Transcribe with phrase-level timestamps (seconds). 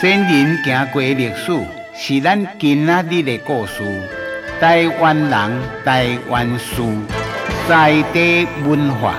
[0.00, 1.52] 先人行过历史，
[1.94, 3.82] 是咱今仔日的故事。
[4.58, 6.82] 台湾人，台湾事，
[7.68, 9.14] 在地文化。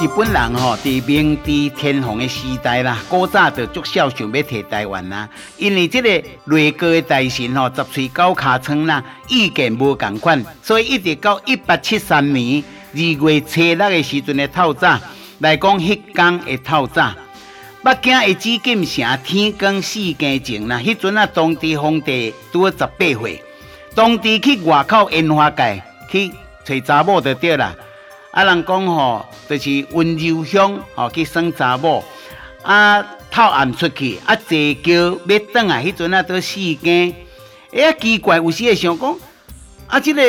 [0.00, 6.08] 日本人吼，伫明治天皇的时代啦，古早就足少想要摕台湾啦，因为这个
[6.44, 12.62] 内阁的大臣吼，十岁九尻川啦，意见无共款，所以一直到一八七三年
[12.94, 15.00] 二月初六的时阵的透早
[15.40, 17.12] 来讲，迄天的透早，
[17.82, 23.42] 北京的紫禁城天光四更前啦，迄阵啊，当地皇帝拄十八岁，
[23.96, 26.30] 当地去外口烟花界去
[26.64, 27.74] 找查某就对啦。
[28.30, 32.04] 啊，人讲吼，就是温柔乡吼去耍查某，
[32.62, 37.14] 啊，透暗出去，啊，坐轿要转来，迄阵啊，都四更。
[37.72, 39.16] 哎，奇怪，有时会想讲，
[39.86, 40.22] 啊，这个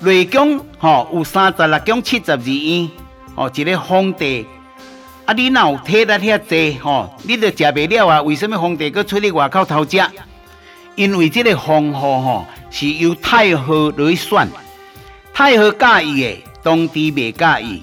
[0.00, 2.90] 内宫吼有三十六宫七十二院，
[3.34, 4.44] 吼，一个皇帝，
[5.24, 7.14] 啊，你哪有体力遐济吼？
[7.22, 8.22] 你都食袂了啊？
[8.22, 9.98] 为什么皇帝佫出去外口偷食？
[10.96, 14.48] 因为这个皇后吼是由太后来选，
[15.32, 16.47] 太后介意的。
[16.62, 17.82] 当地未介意，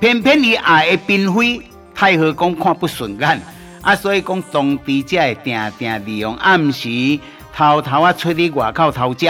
[0.00, 1.62] 偏偏伊爱的嫔妃
[1.94, 3.40] 太后讲看不顺眼，
[3.82, 6.88] 啊，所以讲当地才会定定利用暗时
[7.54, 9.26] 偷偷啊出去外口偷食。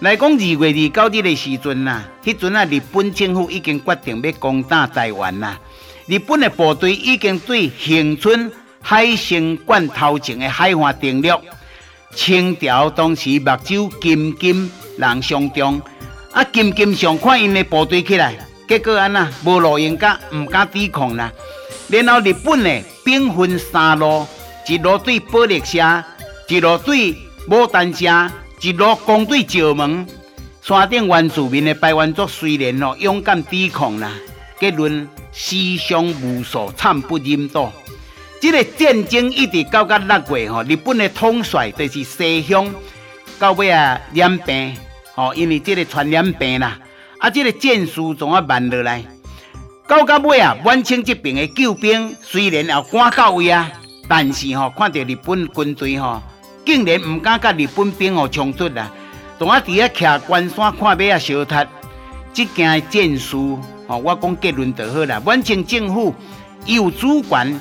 [0.00, 5.58] 来讲二月二九日的时阵呐，迄阵啊，日本政府已经决定要攻打台湾啦。
[6.06, 11.40] 日本的部队已经对恒春海参馆头前的海岸登陆，
[12.14, 15.82] 清朝当时目睭金金人相中。
[16.38, 16.44] 啊！
[16.52, 18.32] 金金上看因的部队起来，
[18.68, 21.32] 结果安那无路用，甲唔敢抵抗啦。
[21.88, 24.24] 然后日本呢，兵分三路：
[24.68, 26.04] 一路对宝历社，
[26.46, 27.16] 一路对
[27.48, 28.30] 牡丹社，
[28.60, 30.06] 一路攻对石门。
[30.62, 34.12] 山顶原住民的排湾族虽然哦勇敢抵抗啦，
[34.60, 37.68] 结论死伤无数，惨不忍睹。
[38.40, 42.72] 这个战争一直到到六月吼，日本的统帅就是西乡，
[43.40, 44.76] 到尾啊染病。
[45.18, 46.78] 哦，因为这个传染病啦，
[47.18, 49.02] 啊，这个战事总要慢落来。
[49.88, 53.68] 到到尾啊，满清这边的救兵虽然也赶到位啊，
[54.06, 56.22] 但是吼、看到日本军队吼、
[56.64, 58.92] 竟然唔敢甲日本兵哦冲突啦，
[59.40, 61.66] 总啊伫遐徛关山看马啊烧塔。
[62.32, 63.36] 这件战事
[63.88, 65.20] 哦，我讲结论就好啦。
[65.26, 66.14] 满清政府
[66.64, 67.60] 有主权，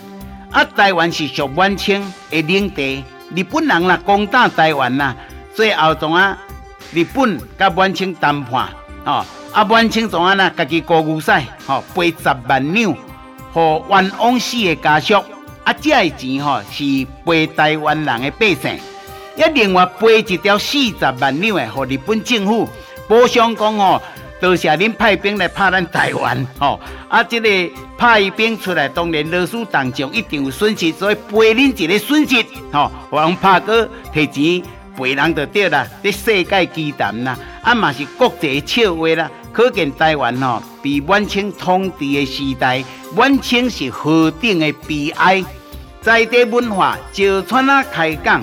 [0.51, 3.03] 啊，台湾是属满清的领地，
[3.35, 5.15] 日本人啦攻打台湾啦，
[5.55, 6.37] 最后总啊。
[6.93, 8.69] 日本甲满清谈判，
[9.05, 10.49] 哦，啊，满清怎啊呢？
[10.55, 11.31] 家己高牛屎，
[11.65, 12.95] 吼，赔十万两，
[13.51, 15.15] 互冤枉死的家属，
[15.63, 18.79] 啊，这的钱吼是赔台湾人的百姓，
[19.35, 22.67] 一另外赔一条四十万两的，互日本政府
[23.07, 24.01] 补偿讲吼，
[24.39, 34.69] 多谢恁派兵来拍咱台湾，吼，啊，这个派兵出来，当然老师当中一定有损失，所以赔恁一个损失，吼，王拍哥提钱。
[34.97, 39.29] 陪人就对啦，这世界奇谈啦，啊嘛是国际笑话啦。
[39.53, 42.83] 可见台湾吼，比满清统治的时代，
[43.15, 45.43] 满清是何等的悲哀。
[46.01, 48.41] 在地文化，石川啊开讲。